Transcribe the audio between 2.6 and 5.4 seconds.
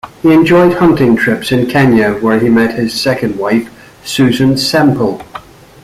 his second wife, Susan Semple.